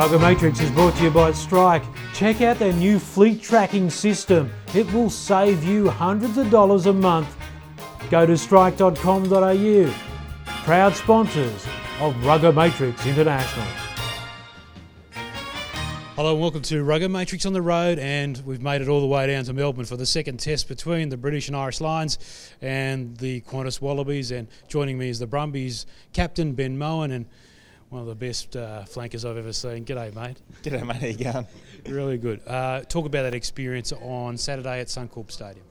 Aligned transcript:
Rugger 0.00 0.18
Matrix 0.18 0.60
is 0.60 0.70
brought 0.70 0.96
to 0.96 1.02
you 1.02 1.10
by 1.10 1.30
Strike. 1.30 1.82
Check 2.14 2.40
out 2.40 2.58
their 2.58 2.72
new 2.72 2.98
fleet 2.98 3.42
tracking 3.42 3.90
system. 3.90 4.50
It 4.72 4.90
will 4.94 5.10
save 5.10 5.62
you 5.62 5.90
hundreds 5.90 6.38
of 6.38 6.50
dollars 6.50 6.86
a 6.86 6.92
month. 6.94 7.28
Go 8.10 8.24
to 8.24 8.34
strike.com.au. 8.34 9.94
Proud 10.64 10.96
sponsors 10.96 11.66
of 12.00 12.16
Rugger 12.24 12.50
Matrix 12.50 13.04
International. 13.04 13.66
Hello 16.16 16.32
and 16.32 16.40
welcome 16.40 16.62
to 16.62 16.82
Rugger 16.82 17.10
Matrix 17.10 17.44
on 17.44 17.52
the 17.52 17.60
Road, 17.60 17.98
and 17.98 18.42
we've 18.46 18.62
made 18.62 18.80
it 18.80 18.88
all 18.88 19.02
the 19.02 19.06
way 19.06 19.26
down 19.26 19.44
to 19.44 19.52
Melbourne 19.52 19.84
for 19.84 19.98
the 19.98 20.06
second 20.06 20.40
test 20.40 20.66
between 20.66 21.10
the 21.10 21.18
British 21.18 21.48
and 21.48 21.56
Irish 21.56 21.78
Lions 21.78 22.18
and 22.62 23.18
the 23.18 23.42
Qantas 23.42 23.82
Wallabies. 23.82 24.30
And 24.30 24.48
joining 24.66 24.96
me 24.96 25.10
is 25.10 25.18
the 25.18 25.26
Brumbies 25.26 25.84
captain 26.14 26.54
Ben 26.54 26.78
Mowen 26.78 27.12
and 27.12 27.26
one 27.90 28.02
of 28.02 28.08
the 28.08 28.14
best 28.14 28.56
uh, 28.56 28.84
flankers 28.84 29.24
I've 29.24 29.36
ever 29.36 29.52
seen. 29.52 29.84
G'day, 29.84 30.14
mate. 30.14 30.40
G'day, 30.62 30.86
mate. 30.86 30.96
How 30.96 31.06
you 31.06 31.32
going? 31.32 31.46
Really 31.86 32.18
good. 32.18 32.46
Uh, 32.46 32.82
talk 32.82 33.06
about 33.06 33.22
that 33.22 33.34
experience 33.34 33.90
on 33.90 34.36
Saturday 34.36 34.80
at 34.80 34.88
Suncorp 34.88 35.30
Stadium. 35.30 35.64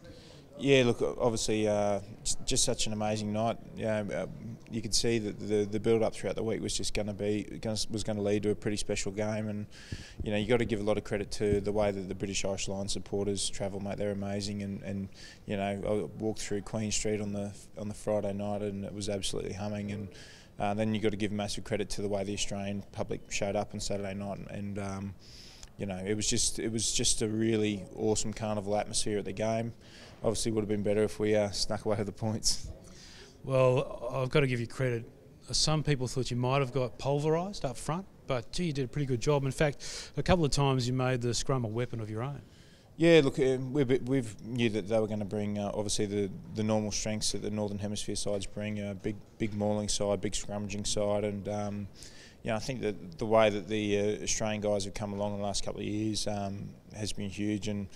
Yeah, 0.58 0.84
look, 0.86 1.02
obviously, 1.22 1.68
uh, 1.68 2.00
just 2.46 2.66
such 2.66 2.88
an 2.88 2.94
amazing 2.94 3.32
night. 3.32 3.58
Yeah, 3.78 4.04
uh, 4.14 4.26
you 4.72 4.82
could 4.82 4.96
see 4.96 5.20
that 5.20 5.40
the 5.40 5.66
the 5.66 5.80
build 5.80 6.02
up 6.02 6.16
throughout 6.16 6.36
the 6.36 6.44
week 6.44 6.62
was 6.62 6.76
just 6.76 6.96
going 6.96 7.08
to 7.08 7.14
be 7.14 7.44
gonna, 7.62 7.78
was 7.92 8.04
going 8.04 8.18
to 8.18 8.24
lead 8.24 8.42
to 8.44 8.50
a 8.50 8.56
pretty 8.56 8.76
special 8.76 9.12
game, 9.12 9.48
and 9.48 9.68
you 10.24 10.32
know 10.32 10.38
you 10.38 10.48
got 10.48 10.58
to 10.58 10.66
give 10.66 10.80
a 10.80 10.84
lot 10.84 10.98
of 10.98 11.04
credit 11.04 11.32
to 11.32 11.62
the 11.62 11.72
way 11.72 11.92
that 11.92 12.10
the 12.10 12.16
British 12.16 12.44
Irish 12.44 12.68
Lions 12.68 12.92
supporters 12.92 13.50
travel, 13.50 13.80
mate. 13.80 13.98
They're 13.98 14.12
amazing, 14.12 14.64
and, 14.64 14.82
and 14.82 15.10
you 15.46 15.56
know 15.56 16.10
I 16.20 16.22
walked 16.22 16.42
through 16.42 16.64
Queen 16.64 16.92
Street 16.92 17.22
on 17.22 17.32
the 17.34 17.54
on 17.78 17.88
the 17.88 17.94
Friday 17.94 18.34
night, 18.34 18.64
and 18.64 18.84
it 18.84 18.94
was 18.94 19.08
absolutely 19.08 19.54
humming, 19.54 19.92
and 19.92 20.10
uh, 20.60 20.74
then 20.74 20.94
you've 20.94 21.04
got 21.04 21.12
to 21.12 21.18
give 21.18 21.32
massive 21.32 21.64
credit 21.64 21.90
to 21.92 22.02
the 22.02 22.08
way 22.08 22.24
the 22.24 22.34
Australian 22.34 22.84
public 22.92 23.32
showed 23.32 23.56
up 23.56 23.74
on 23.74 23.80
Saturday 23.80 24.14
night, 24.14 24.40
and 24.50 24.80
um, 24.80 25.16
you 25.78 25.86
know 25.86 25.98
it 25.98 26.16
was 26.16 26.28
just 26.28 26.60
it 26.60 26.72
was 26.72 26.92
just 26.92 27.22
a 27.22 27.28
really 27.28 27.86
awesome 27.96 28.34
carnival 28.34 28.76
atmosphere 28.76 29.20
at 29.20 29.26
the 29.26 29.34
game 29.34 29.74
obviously 30.24 30.52
would 30.52 30.62
have 30.62 30.70
been 30.70 30.84
better 30.84 31.04
if 31.04 31.20
we 31.20 31.36
uh, 31.36 31.50
snuck 31.52 31.86
away 31.86 31.98
with 31.98 32.08
the 32.08 32.12
points. 32.12 32.68
Well, 33.44 34.10
I've 34.14 34.30
got 34.30 34.42
to 34.42 34.48
give 34.48 34.60
you 34.60 34.68
credit. 34.68 35.10
Some 35.52 35.82
people 35.82 36.08
thought 36.08 36.30
you 36.30 36.38
might 36.38 36.60
have 36.60 36.72
got 36.72 37.00
pulverised 37.00 37.66
up 37.66 37.78
front, 37.78 38.06
but 38.28 38.52
gee, 38.52 38.66
you 38.66 38.74
did 38.74 38.86
a 38.86 38.88
pretty 38.88 39.06
good 39.06 39.22
job. 39.22 39.46
In 39.46 39.52
fact, 39.52 40.12
a 40.18 40.24
couple 40.24 40.46
of 40.46 40.52
times 40.52 40.88
you 40.88 40.94
made 40.94 41.22
the 41.22 41.34
scrum 41.34 41.66
a 41.66 41.68
weapon 41.68 42.00
of 42.00 42.10
your 42.10 42.22
own. 42.22 42.42
Yeah, 43.00 43.22
look, 43.24 43.40
uh, 43.40 43.56
we've, 43.72 44.10
we've 44.10 44.46
knew 44.46 44.70
that 44.72 44.90
they 44.90 45.00
were 45.00 45.08
going 45.08 45.20
to 45.20 45.26
bring 45.26 45.58
uh, 45.58 45.72
obviously 45.74 46.06
the, 46.06 46.30
the 46.56 46.64
normal 46.64 46.92
strengths 46.92 47.32
that 47.32 47.42
the 47.42 47.50
Northern 47.50 47.80
Hemisphere 47.80 48.18
sides 48.18 48.46
bring, 48.46 48.78
a 48.82 48.92
uh, 48.92 48.94
big 48.94 49.16
big 49.38 49.54
mauling 49.54 49.88
side, 49.88 50.20
big 50.20 50.34
scrummaging 50.34 50.86
side, 50.86 51.24
and 51.24 51.48
um, 51.48 51.88
I 52.46 52.60
think 52.60 52.82
that 52.82 53.18
the 53.18 53.26
way 53.26 53.50
that 53.52 53.70
the 53.70 54.00
uh, 54.00 54.24
Australian 54.24 54.60
guys 54.60 54.84
have 54.84 54.96
come 54.96 55.14
along 55.14 55.32
in 55.32 55.38
the 55.38 55.46
last 55.46 55.64
couple 55.64 55.80
of 55.80 55.88
years 55.88 56.28
um, 56.28 56.68
has 56.94 57.14
been 57.14 57.30
huge, 57.30 57.70
and 57.70 57.88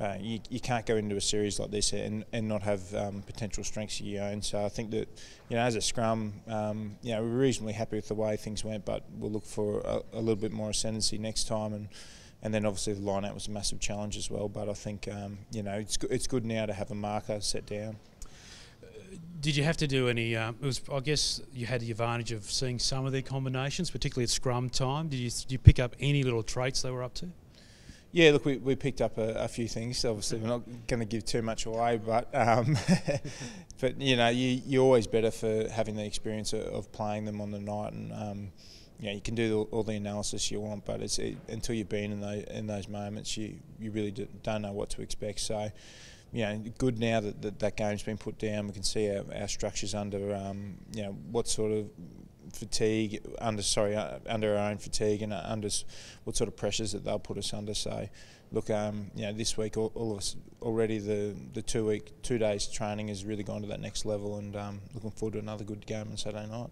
uh, 0.00 0.16
you, 0.18 0.40
you 0.50 0.58
can't 0.58 0.84
go 0.84 0.96
into 0.96 1.14
a 1.14 1.20
series 1.20 1.60
like 1.60 1.70
this 1.70 1.92
and, 1.92 2.24
and 2.32 2.48
not 2.48 2.62
have 2.62 2.92
um, 2.96 3.22
potential 3.22 3.62
strengths 3.62 4.00
of 4.00 4.06
your 4.06 4.24
own. 4.24 4.42
So 4.42 4.64
I 4.64 4.68
think 4.68 4.90
that, 4.90 5.08
you 5.48 5.58
know, 5.58 5.62
as 5.62 5.76
a 5.76 5.80
scrum, 5.80 6.32
um, 6.48 6.96
you 7.02 7.12
know, 7.12 7.22
we're 7.22 7.28
reasonably 7.28 7.74
happy 7.74 7.94
with 7.94 8.08
the 8.08 8.14
way 8.14 8.36
things 8.36 8.64
went, 8.64 8.84
but 8.84 9.04
we'll 9.16 9.30
look 9.30 9.46
for 9.46 9.80
a, 9.82 10.00
a 10.14 10.18
little 10.18 10.34
bit 10.34 10.50
more 10.50 10.70
ascendancy 10.70 11.18
next 11.18 11.46
time. 11.46 11.72
And, 11.72 11.88
and 12.42 12.54
then 12.54 12.64
obviously 12.64 12.94
the 12.94 13.00
line 13.00 13.24
out 13.24 13.34
was 13.34 13.48
a 13.48 13.50
massive 13.50 13.80
challenge 13.80 14.16
as 14.16 14.30
well. 14.30 14.48
But 14.48 14.68
I 14.68 14.74
think, 14.74 15.08
um, 15.08 15.38
you 15.50 15.62
know, 15.62 15.74
it's, 15.74 15.98
it's 16.10 16.26
good 16.26 16.44
now 16.44 16.66
to 16.66 16.72
have 16.72 16.90
a 16.90 16.94
marker 16.94 17.40
set 17.40 17.66
down. 17.66 17.96
Did 19.40 19.56
you 19.56 19.64
have 19.64 19.76
to 19.78 19.86
do 19.86 20.08
any? 20.08 20.36
Um, 20.36 20.56
it 20.60 20.66
was, 20.66 20.82
I 20.92 21.00
guess, 21.00 21.40
you 21.54 21.66
had 21.66 21.80
the 21.80 21.90
advantage 21.90 22.30
of 22.32 22.44
seeing 22.44 22.78
some 22.78 23.06
of 23.06 23.12
their 23.12 23.22
combinations, 23.22 23.90
particularly 23.90 24.24
at 24.24 24.30
scrum 24.30 24.68
time. 24.68 25.08
Did 25.08 25.16
you, 25.16 25.30
did 25.30 25.52
you 25.52 25.58
pick 25.58 25.78
up 25.78 25.96
any 25.98 26.22
little 26.22 26.42
traits 26.42 26.82
they 26.82 26.90
were 26.90 27.02
up 27.02 27.14
to? 27.14 27.30
Yeah, 28.12 28.32
look, 28.32 28.44
we, 28.44 28.56
we 28.56 28.74
picked 28.74 29.00
up 29.00 29.18
a, 29.18 29.34
a 29.34 29.48
few 29.48 29.68
things. 29.68 30.04
Obviously, 30.04 30.40
we're 30.40 30.48
not 30.48 30.62
going 30.88 31.00
to 31.00 31.06
give 31.06 31.24
too 31.24 31.42
much 31.42 31.66
away, 31.66 31.96
but 32.04 32.28
um, 32.34 32.76
but 33.80 34.00
you 34.00 34.16
know, 34.16 34.28
you 34.28 34.60
you're 34.66 34.82
always 34.82 35.06
better 35.06 35.30
for 35.30 35.68
having 35.68 35.94
the 35.94 36.04
experience 36.04 36.52
of, 36.52 36.62
of 36.62 36.92
playing 36.92 37.24
them 37.24 37.40
on 37.40 37.52
the 37.52 37.60
night, 37.60 37.92
and 37.92 38.12
um, 38.12 38.52
you 39.00 39.10
you 39.10 39.20
can 39.20 39.34
do 39.34 39.68
all, 39.70 39.82
the 39.82 39.94
analysis 39.94 40.50
you 40.50 40.60
want, 40.60 40.84
but 40.84 41.00
it's 41.00 41.18
it, 41.18 41.36
until 41.48 41.74
you've 41.74 41.88
been 41.88 42.12
in 42.12 42.20
those 42.20 42.44
in 42.44 42.66
those 42.66 42.88
moments, 42.88 43.36
you 43.36 43.56
you 43.78 43.90
really 43.90 44.10
do, 44.10 44.28
don't 44.42 44.62
know 44.62 44.72
what 44.72 44.90
to 44.90 45.02
expect. 45.02 45.40
So. 45.40 45.70
You 46.32 46.42
know, 46.42 46.62
good 46.78 47.00
now 47.00 47.18
that, 47.18 47.42
that 47.42 47.58
that 47.58 47.76
game's 47.76 48.04
been 48.04 48.16
put 48.16 48.38
down. 48.38 48.68
We 48.68 48.72
can 48.72 48.84
see 48.84 49.10
our, 49.10 49.24
our 49.34 49.48
structures 49.48 49.96
under, 49.96 50.32
um, 50.32 50.76
you 50.94 51.02
know, 51.02 51.16
what 51.32 51.48
sort 51.48 51.72
of 51.72 51.90
fatigue 52.52 53.20
under 53.40 53.62
sorry 53.62 53.96
uh, 53.96 54.18
under 54.28 54.56
our 54.56 54.70
own 54.70 54.78
fatigue 54.78 55.22
and 55.22 55.32
uh, 55.32 55.42
under 55.44 55.68
what 56.24 56.36
sort 56.36 56.48
of 56.48 56.56
pressures 56.56 56.92
that 56.92 57.04
they'll 57.04 57.18
put 57.18 57.38
us 57.38 57.52
under. 57.52 57.74
So, 57.74 58.08
look, 58.52 58.70
um, 58.70 59.10
you 59.14 59.22
know, 59.22 59.32
this 59.32 59.56
week 59.56 59.76
all, 59.76 59.92
all, 59.94 60.12
of 60.12 60.18
us 60.18 60.36
already 60.62 60.98
the 60.98 61.34
the 61.54 61.62
two 61.62 61.86
week 61.86 62.12
two 62.22 62.38
days 62.38 62.66
training 62.66 63.08
has 63.08 63.24
really 63.24 63.42
gone 63.42 63.62
to 63.62 63.68
that 63.68 63.80
next 63.80 64.04
level, 64.04 64.36
and 64.38 64.54
um, 64.56 64.80
looking 64.94 65.10
forward 65.10 65.32
to 65.32 65.38
another 65.38 65.64
good 65.64 65.86
game 65.86 66.08
on 66.10 66.16
Saturday 66.16 66.46
night. 66.46 66.70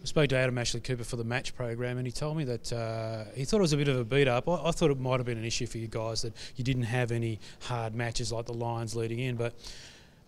I 0.00 0.04
spoke 0.04 0.28
to 0.30 0.36
Adam 0.36 0.56
Ashley 0.58 0.80
Cooper 0.80 1.04
for 1.04 1.16
the 1.16 1.24
match 1.24 1.54
program, 1.56 1.98
and 1.98 2.06
he 2.06 2.12
told 2.12 2.36
me 2.36 2.44
that 2.44 2.72
uh, 2.72 3.24
he 3.34 3.44
thought 3.44 3.58
it 3.58 3.62
was 3.62 3.72
a 3.72 3.76
bit 3.76 3.88
of 3.88 3.96
a 3.96 4.04
beat 4.04 4.28
up. 4.28 4.48
I, 4.48 4.68
I, 4.68 4.70
thought 4.70 4.90
it 4.90 5.00
might 5.00 5.18
have 5.18 5.26
been 5.26 5.38
an 5.38 5.44
issue 5.44 5.66
for 5.66 5.78
you 5.78 5.88
guys 5.88 6.22
that 6.22 6.34
you 6.56 6.64
didn't 6.64 6.84
have 6.84 7.10
any 7.10 7.40
hard 7.62 7.94
matches 7.94 8.30
like 8.30 8.46
the 8.46 8.54
Lions 8.54 8.94
leading 8.94 9.18
in, 9.18 9.36
but 9.36 9.54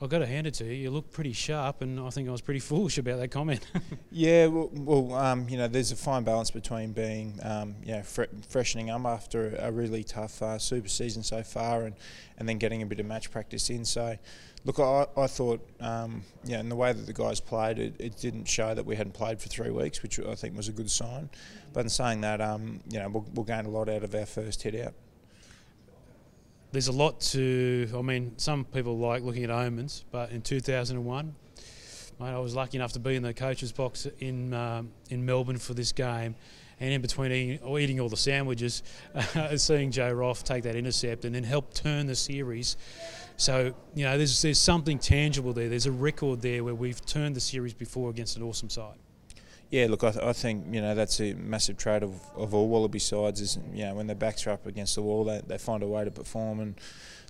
I've 0.02 0.08
got 0.08 0.20
to 0.20 0.26
hand 0.26 0.46
it 0.46 0.54
to 0.54 0.64
you. 0.64 0.72
You 0.72 0.90
look 0.90 1.12
pretty 1.12 1.34
sharp, 1.34 1.82
and 1.82 2.00
I 2.00 2.08
think 2.10 2.28
I 2.28 2.32
was 2.32 2.40
pretty 2.40 2.60
foolish 2.70 2.98
about 2.98 3.18
that 3.18 3.28
comment. 3.28 3.66
yeah, 4.10 4.46
well, 4.46 4.70
well 4.72 5.14
um, 5.14 5.48
you 5.48 5.58
know, 5.58 5.68
there's 5.68 5.92
a 5.92 5.96
fine 5.96 6.24
balance 6.24 6.50
between 6.50 6.92
being, 6.92 7.38
um, 7.42 7.76
you 7.84 7.92
know, 7.92 8.02
fre- 8.02 8.24
freshening 8.48 8.90
up 8.90 9.04
after 9.04 9.54
a 9.58 9.70
really 9.70 10.02
tough 10.02 10.42
uh, 10.42 10.58
super 10.58 10.88
season 10.88 11.22
so 11.22 11.42
far, 11.42 11.82
and, 11.82 11.94
and 12.38 12.48
then 12.48 12.58
getting 12.58 12.82
a 12.82 12.86
bit 12.86 12.98
of 12.98 13.06
match 13.06 13.30
practice 13.30 13.68
in. 13.68 13.84
So, 13.84 14.16
look, 14.64 14.78
I, 14.78 15.06
I 15.16 15.26
thought, 15.26 15.66
um, 15.80 16.22
yeah, 16.44 16.60
in 16.60 16.68
the 16.68 16.76
way 16.76 16.92
that 16.92 17.06
the 17.06 17.12
guys 17.12 17.40
played, 17.40 17.78
it, 17.78 17.94
it 17.98 18.16
didn't 18.16 18.46
show 18.46 18.74
that 18.74 18.84
we 18.84 18.96
hadn't 18.96 19.14
played 19.14 19.40
for 19.40 19.48
three 19.48 19.70
weeks, 19.70 20.02
which 20.02 20.20
I 20.20 20.34
think 20.34 20.56
was 20.56 20.68
a 20.68 20.72
good 20.72 20.90
sign. 20.90 21.30
But 21.72 21.80
in 21.80 21.88
saying 21.88 22.20
that, 22.22 22.40
um, 22.40 22.80
you 22.88 22.98
know, 22.98 23.08
we'll, 23.08 23.26
we'll 23.34 23.44
gain 23.44 23.64
a 23.64 23.70
lot 23.70 23.88
out 23.88 24.04
of 24.04 24.14
our 24.14 24.26
first 24.26 24.62
hit 24.62 24.74
out 24.74 24.94
there's 26.72 26.88
a 26.88 26.92
lot 26.92 27.20
to. 27.20 27.88
I 27.96 28.02
mean, 28.02 28.34
some 28.36 28.64
people 28.64 28.98
like 28.98 29.22
looking 29.22 29.44
at 29.44 29.50
omens, 29.50 30.04
but 30.10 30.30
in 30.30 30.42
2001, 30.42 31.34
mate, 32.20 32.26
I 32.26 32.38
was 32.38 32.54
lucky 32.54 32.78
enough 32.78 32.92
to 32.92 32.98
be 32.98 33.16
in 33.16 33.22
the 33.22 33.34
coach's 33.34 33.72
box 33.72 34.06
in 34.18 34.54
um, 34.54 34.90
in 35.10 35.24
Melbourne 35.24 35.58
for 35.58 35.74
this 35.74 35.92
game, 35.92 36.36
and 36.78 36.92
in 36.92 37.00
between 37.02 37.32
eating, 37.32 37.76
eating 37.78 38.00
all 38.00 38.08
the 38.08 38.16
sandwiches, 38.16 38.82
seeing 39.56 39.90
Joe 39.90 40.12
Roff 40.12 40.44
take 40.44 40.62
that 40.64 40.76
intercept 40.76 41.24
and 41.24 41.34
then 41.34 41.44
help 41.44 41.74
turn 41.74 42.06
the 42.06 42.16
series. 42.16 42.76
So 43.40 43.74
you 43.94 44.04
know, 44.04 44.18
there's 44.18 44.42
there's 44.42 44.58
something 44.58 44.98
tangible 44.98 45.54
there. 45.54 45.70
There's 45.70 45.86
a 45.86 45.92
record 45.92 46.42
there 46.42 46.62
where 46.62 46.74
we've 46.74 47.02
turned 47.06 47.34
the 47.34 47.40
series 47.40 47.72
before 47.72 48.10
against 48.10 48.36
an 48.36 48.42
awesome 48.42 48.68
side. 48.68 48.98
Yeah, 49.70 49.86
look, 49.88 50.04
I, 50.04 50.10
th- 50.10 50.22
I, 50.22 50.34
think 50.34 50.66
you 50.74 50.82
know 50.82 50.94
that's 50.94 51.22
a 51.22 51.32
massive 51.32 51.78
trait 51.78 52.02
of, 52.02 52.20
of 52.36 52.52
all 52.52 52.68
Wallaby 52.68 52.98
sides. 52.98 53.40
Is 53.40 53.58
you 53.72 53.86
know 53.86 53.94
when 53.94 54.06
their 54.06 54.14
backs 54.14 54.46
are 54.46 54.50
up 54.50 54.66
against 54.66 54.94
the 54.94 55.00
wall, 55.00 55.24
they, 55.24 55.40
they 55.46 55.56
find 55.56 55.82
a 55.82 55.86
way 55.86 56.04
to 56.04 56.10
perform. 56.10 56.60
And 56.60 56.74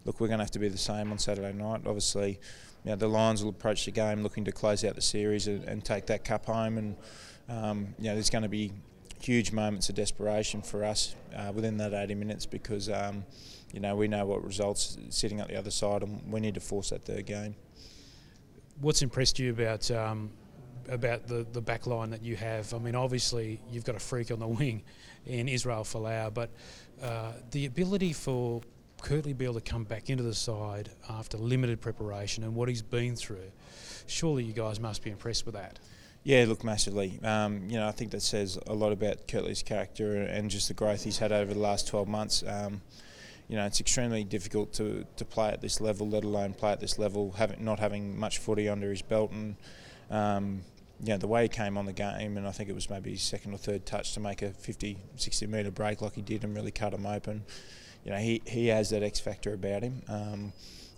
look, 0.05 0.19
we're 0.19 0.27
going 0.27 0.41
to 0.41 0.45
have 0.45 0.51
to 0.51 0.59
be 0.59 0.67
the 0.67 0.79
same 0.79 1.13
on 1.13 1.19
Saturday 1.19 1.53
night. 1.53 1.83
Obviously, 1.87 2.41
you 2.85 2.91
know, 2.91 2.97
the 2.97 3.07
Lions 3.07 3.45
will 3.45 3.51
approach 3.51 3.85
the 3.85 3.93
game 3.93 4.25
looking 4.25 4.45
to 4.47 4.53
close 4.53 4.85
out 4.85 4.97
the 4.97 5.01
series 5.01 5.47
and, 5.47 5.63
and 5.63 5.85
take 5.85 6.07
that 6.07 6.25
cup 6.25 6.47
home. 6.47 6.77
And 6.77 6.97
um, 7.49 7.95
you 8.01 8.07
know, 8.07 8.15
there's 8.15 8.31
going 8.31 8.43
to 8.43 8.49
be 8.49 8.73
huge 9.21 9.53
moments 9.53 9.89
of 9.89 9.95
desperation 9.95 10.61
for 10.61 10.83
us 10.85 11.15
uh, 11.37 11.53
within 11.55 11.77
that 11.77 11.95
80 11.95 12.17
minutes 12.17 12.47
because 12.47 12.89
um, 12.89 13.25
you 13.73 13.81
know 13.81 13.97
we 13.97 14.09
know 14.09 14.27
what 14.27 14.45
results 14.45 14.99
sitting 15.11 15.41
at 15.41 15.49
the 15.49 15.57
other 15.57 15.71
side, 15.71 16.03
and 16.03 16.33
we 16.33 16.41
need 16.41 16.55
to 16.55 16.61
force 16.61 16.91
that 16.91 17.05
third 17.05 17.27
game. 17.27 17.55
What's 18.81 19.03
impressed 19.03 19.39
you 19.39 19.51
about 19.51 19.91
um, 19.91 20.31
about 20.89 21.27
the, 21.27 21.47
the 21.53 21.61
back 21.61 21.87
line 21.87 22.11
that 22.11 22.23
you 22.23 22.37
have. 22.37 22.73
I 22.75 22.79
mean, 22.79 22.95
obviously, 22.95 23.61
you've 23.71 23.85
got 23.85 23.95
a 23.95 24.01
freak 24.01 24.31
on 24.31 24.39
the 24.39 24.49
wing 24.59 24.83
in 25.27 25.49
Israel 25.49 25.85
Folau, 25.85 26.33
but 26.33 26.51
uh, 27.03 27.33
the 27.51 27.67
ability 27.67 28.13
for 28.13 28.63
Kurtley 29.01 29.37
Beale 29.37 29.55
to 29.55 29.61
come 29.61 29.85
back 29.85 30.11
into 30.11 30.23
the 30.23 30.35
side 30.35 30.91
after 31.09 31.39
limited 31.39 31.81
preparation 31.81 32.45
and 32.45 32.55
what 32.55 32.69
he's 32.69 32.83
been 32.83 33.17
through, 33.17 33.51
surely 34.07 34.45
you 34.45 34.53
guys 34.53 34.81
must 34.81 35.03
be 35.03 35.11
impressed 35.11 35.47
with 35.47 35.55
that. 35.55 35.79
Yeah, 36.23 36.45
look, 36.47 36.65
massively. 36.65 37.19
Um, 37.23 37.71
you 37.71 37.79
know, 37.79 37.89
I 37.89 37.93
think 37.93 38.11
that 38.11 38.21
says 38.21 38.59
a 38.67 38.75
lot 38.75 38.93
about 38.93 39.27
Kurtley's 39.27 39.63
character 39.63 40.17
and 40.17 40.51
just 40.51 40.69
the 40.69 40.75
growth 40.75 41.03
he's 41.03 41.17
had 41.17 41.33
over 41.33 41.55
the 41.55 41.61
last 41.61 41.89
12 41.89 42.09
months. 42.09 42.45
Um, 42.47 42.83
you 43.51 43.57
know, 43.57 43.67
it's 43.67 43.81
extremely 43.81 44.23
difficult 44.23 44.73
to, 44.75 45.05
to 45.17 45.25
play 45.25 45.49
at 45.49 45.61
this 45.61 45.81
level, 45.81 46.09
let 46.09 46.23
alone 46.23 46.55
play 46.55 46.71
at 46.71 46.79
this 46.79 47.01
level, 47.01 47.33
having 47.33 47.65
not 47.65 47.81
having 47.81 48.17
much 48.17 48.39
footy 48.39 48.69
under 48.69 48.89
his 48.89 49.03
belt 49.03 49.33
and 49.33 49.57
um, 50.09 50.63
you 51.03 51.09
know, 51.09 51.17
the 51.17 51.27
way 51.27 51.43
he 51.43 51.49
came 51.49 51.77
on 51.77 51.85
the 51.85 51.93
game, 51.93 52.37
and 52.37 52.47
I 52.47 52.53
think 52.53 52.69
it 52.69 52.75
was 52.75 52.89
maybe 52.89 53.11
his 53.11 53.23
second 53.23 53.53
or 53.53 53.59
third 53.59 53.87
touch 53.87 54.15
to 54.15 54.21
make 54.21 54.43
a 54.43 54.51
50, 54.51 54.99
60 55.17 55.47
metre 55.49 55.71
break 55.73 56.01
like 56.01 56.15
he 56.15 56.23
did 56.23 56.45
and 56.45 56.55
really 56.55 56.71
cut 56.71 56.95
him 56.95 57.07
open. 57.07 57.43
You 58.05 58.13
know, 58.13 58.19
he, 58.19 58.41
he 58.47 58.69
has 58.69 58.91
that 58.91 59.03
X 59.03 59.19
factor 59.19 59.53
about 59.55 59.83
him. 59.83 60.03
Um, 60.09 60.53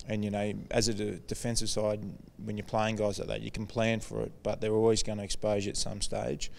and, 0.09 0.25
you 0.25 0.31
know, 0.31 0.53
as 0.71 0.89
a 0.89 0.95
de- 0.95 1.17
defensive 1.21 1.71
side, 1.71 2.01
when 2.45 2.57
you're 2.57 2.67
playing 2.67 2.97
guys 2.97 3.19
like 3.19 3.29
that, 3.29 3.41
you 3.41 3.51
can 3.51 3.67
plan 3.67 4.01
for 4.01 4.23
it, 4.23 4.33
but 4.43 4.61
they're 4.61 4.75
always 4.75 5.03
going 5.03 5.19
to 5.19 5.25
expose 5.25 5.65
you 5.65 5.71
at 5.71 5.77
some 5.77 6.01
stage. 6.01 6.51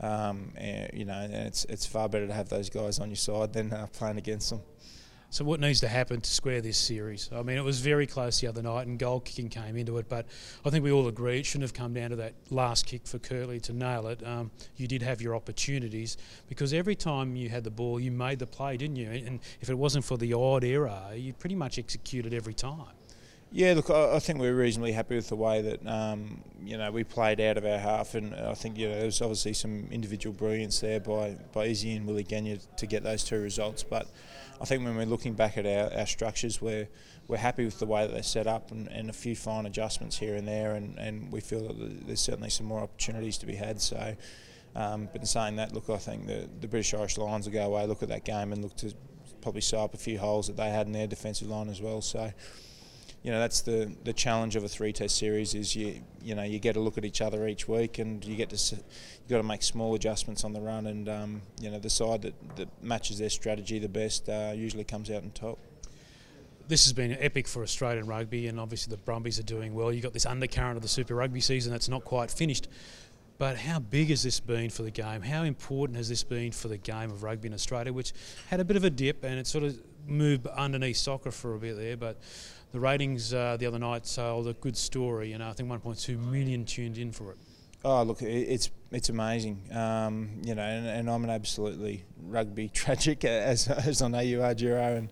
Um, 0.00 0.52
and, 0.56 0.90
you 0.92 1.06
know, 1.06 1.20
and 1.20 1.32
it's 1.34 1.64
it's 1.66 1.86
far 1.86 2.08
better 2.08 2.26
to 2.26 2.32
have 2.32 2.48
those 2.48 2.70
guys 2.70 2.98
on 2.98 3.08
your 3.08 3.16
side 3.16 3.52
than 3.52 3.72
uh, 3.72 3.86
playing 3.92 4.18
against 4.18 4.50
them. 4.50 4.60
So 5.32 5.44
what 5.44 5.60
needs 5.60 5.78
to 5.80 5.88
happen 5.88 6.20
to 6.20 6.30
square 6.30 6.60
this 6.60 6.76
series? 6.76 7.30
I 7.32 7.42
mean, 7.42 7.56
it 7.56 7.62
was 7.62 7.78
very 7.78 8.04
close 8.04 8.40
the 8.40 8.48
other 8.48 8.62
night, 8.62 8.88
and 8.88 8.98
goal 8.98 9.20
kicking 9.20 9.48
came 9.48 9.76
into 9.76 9.96
it. 9.98 10.08
But 10.08 10.26
I 10.64 10.70
think 10.70 10.82
we 10.82 10.90
all 10.90 11.06
agree 11.06 11.38
it 11.38 11.46
shouldn't 11.46 11.62
have 11.62 11.72
come 11.72 11.94
down 11.94 12.10
to 12.10 12.16
that 12.16 12.34
last 12.50 12.84
kick 12.84 13.06
for 13.06 13.20
Kurtley 13.20 13.62
to 13.62 13.72
nail 13.72 14.08
it. 14.08 14.26
Um, 14.26 14.50
you 14.76 14.88
did 14.88 15.02
have 15.02 15.22
your 15.22 15.36
opportunities 15.36 16.16
because 16.48 16.72
every 16.72 16.96
time 16.96 17.36
you 17.36 17.48
had 17.48 17.62
the 17.62 17.70
ball, 17.70 18.00
you 18.00 18.10
made 18.10 18.40
the 18.40 18.46
play, 18.46 18.76
didn't 18.76 18.96
you? 18.96 19.08
And 19.08 19.38
if 19.60 19.70
it 19.70 19.78
wasn't 19.78 20.04
for 20.04 20.18
the 20.18 20.34
odd 20.34 20.64
error, 20.64 21.00
you 21.14 21.32
pretty 21.32 21.54
much 21.54 21.78
executed 21.78 22.34
every 22.34 22.54
time. 22.54 22.99
Yeah, 23.52 23.72
look, 23.74 23.90
I, 23.90 24.14
I 24.14 24.18
think 24.20 24.38
we're 24.38 24.54
reasonably 24.54 24.92
happy 24.92 25.16
with 25.16 25.28
the 25.28 25.36
way 25.36 25.60
that 25.60 25.84
um, 25.86 26.42
you 26.62 26.78
know 26.78 26.92
we 26.92 27.02
played 27.02 27.40
out 27.40 27.58
of 27.58 27.64
our 27.64 27.78
half, 27.78 28.14
and 28.14 28.32
I 28.34 28.54
think 28.54 28.78
you 28.78 28.88
know 28.88 28.94
there 28.94 29.06
was 29.06 29.20
obviously 29.20 29.54
some 29.54 29.88
individual 29.90 30.32
brilliance 30.32 30.78
there 30.78 31.00
by 31.00 31.36
by 31.52 31.66
Izzy 31.66 31.96
and 31.96 32.06
Willie 32.06 32.22
Genia 32.22 32.58
to 32.76 32.86
get 32.86 33.02
those 33.02 33.24
two 33.24 33.40
results. 33.40 33.82
But 33.82 34.06
I 34.60 34.66
think 34.66 34.84
when 34.84 34.96
we're 34.96 35.04
looking 35.06 35.34
back 35.34 35.58
at 35.58 35.66
our, 35.66 35.92
our 35.98 36.06
structures, 36.06 36.62
we're 36.62 36.86
we're 37.26 37.38
happy 37.38 37.64
with 37.64 37.80
the 37.80 37.86
way 37.86 38.06
that 38.06 38.12
they're 38.12 38.22
set 38.22 38.46
up, 38.46 38.70
and, 38.70 38.86
and 38.86 39.10
a 39.10 39.12
few 39.12 39.34
fine 39.34 39.66
adjustments 39.66 40.16
here 40.16 40.36
and 40.36 40.46
there, 40.46 40.74
and, 40.76 40.96
and 40.98 41.32
we 41.32 41.40
feel 41.40 41.66
that 41.72 42.06
there's 42.06 42.20
certainly 42.20 42.50
some 42.50 42.66
more 42.66 42.80
opportunities 42.80 43.38
to 43.38 43.46
be 43.46 43.54
had. 43.56 43.80
So. 43.80 44.16
Um, 44.76 45.08
but 45.10 45.20
in 45.20 45.26
saying 45.26 45.56
that, 45.56 45.74
look, 45.74 45.90
I 45.90 45.96
think 45.96 46.28
the, 46.28 46.48
the 46.60 46.68
British 46.68 46.94
Irish 46.94 47.18
Lions 47.18 47.46
will 47.46 47.52
go 47.52 47.66
away, 47.66 47.88
look 47.88 48.04
at 48.04 48.08
that 48.10 48.24
game, 48.24 48.52
and 48.52 48.62
look 48.62 48.76
to 48.76 48.94
probably 49.42 49.62
sew 49.62 49.80
up 49.80 49.94
a 49.94 49.96
few 49.96 50.16
holes 50.16 50.46
that 50.46 50.56
they 50.56 50.70
had 50.70 50.86
in 50.86 50.92
their 50.92 51.08
defensive 51.08 51.48
line 51.48 51.68
as 51.68 51.82
well. 51.82 52.00
So, 52.00 52.32
you 53.22 53.30
know 53.30 53.38
that's 53.38 53.60
the 53.60 53.92
the 54.04 54.12
challenge 54.12 54.56
of 54.56 54.64
a 54.64 54.68
three 54.68 54.92
test 54.92 55.16
series 55.16 55.54
is 55.54 55.76
you 55.76 56.02
you 56.22 56.34
know 56.34 56.42
you 56.42 56.58
get 56.58 56.72
to 56.72 56.80
look 56.80 56.96
at 56.96 57.04
each 57.04 57.20
other 57.20 57.46
each 57.46 57.68
week 57.68 57.98
and 57.98 58.24
you 58.24 58.34
get 58.34 58.50
to 58.50 58.76
you 58.76 58.82
got 59.28 59.36
to 59.36 59.42
make 59.42 59.62
small 59.62 59.94
adjustments 59.94 60.44
on 60.44 60.52
the 60.52 60.60
run 60.60 60.86
and 60.86 61.08
um, 61.08 61.42
you 61.60 61.70
know 61.70 61.78
the 61.78 61.90
side 61.90 62.22
that, 62.22 62.34
that 62.56 62.68
matches 62.82 63.18
their 63.18 63.30
strategy 63.30 63.78
the 63.78 63.88
best 63.88 64.28
uh, 64.28 64.52
usually 64.54 64.84
comes 64.84 65.10
out 65.10 65.22
on 65.22 65.30
top. 65.30 65.58
This 66.68 66.84
has 66.84 66.92
been 66.92 67.16
epic 67.18 67.48
for 67.48 67.64
Australian 67.64 68.06
rugby, 68.06 68.46
and 68.46 68.60
obviously 68.60 68.92
the 68.92 69.02
Brumbies 69.02 69.40
are 69.40 69.44
doing 69.44 69.74
well. 69.74 69.92
You've 69.92 70.04
got 70.04 70.12
this 70.12 70.24
undercurrent 70.24 70.76
of 70.76 70.82
the 70.82 70.88
Super 70.88 71.16
Rugby 71.16 71.40
season 71.40 71.72
that's 71.72 71.88
not 71.88 72.04
quite 72.04 72.30
finished. 72.30 72.68
But 73.38 73.56
how 73.56 73.80
big 73.80 74.10
has 74.10 74.22
this 74.22 74.38
been 74.38 74.70
for 74.70 74.82
the 74.82 74.90
game? 74.92 75.22
How 75.22 75.42
important 75.42 75.96
has 75.96 76.08
this 76.08 76.22
been 76.22 76.52
for 76.52 76.68
the 76.68 76.76
game 76.76 77.10
of 77.10 77.24
rugby 77.24 77.48
in 77.48 77.54
Australia, 77.54 77.92
which 77.92 78.12
had 78.50 78.60
a 78.60 78.64
bit 78.64 78.76
of 78.76 78.84
a 78.84 78.90
dip 78.90 79.24
and 79.24 79.36
it 79.36 79.48
sort 79.48 79.64
of 79.64 79.80
moved 80.06 80.46
underneath 80.46 80.98
soccer 80.98 81.32
for 81.32 81.54
a 81.54 81.58
bit 81.58 81.76
there? 81.76 81.96
But 81.96 82.18
the 82.72 82.80
ratings 82.80 83.34
uh, 83.34 83.56
the 83.58 83.66
other 83.66 83.78
night 83.78 84.04
told 84.04 84.48
a 84.48 84.52
good 84.54 84.76
story. 84.76 85.30
You 85.30 85.38
know, 85.38 85.48
I 85.48 85.52
think 85.52 85.68
1.2 85.68 86.18
million 86.30 86.64
tuned 86.64 86.98
in 86.98 87.12
for 87.12 87.32
it. 87.32 87.38
Oh, 87.84 88.02
look, 88.02 88.20
it's 88.20 88.70
it's 88.92 89.08
amazing. 89.08 89.62
Um, 89.72 90.42
you 90.44 90.54
know, 90.54 90.62
and, 90.62 90.86
and, 90.86 91.10
I'm 91.10 91.24
an 91.24 91.30
absolutely 91.30 92.04
rugby 92.22 92.68
tragic 92.74 93.24
as, 93.24 93.68
as 93.68 94.02
I 94.02 94.08
know 94.08 94.20
you 94.20 94.42
are, 94.42 94.52
Giro, 94.52 94.96
and 94.96 95.08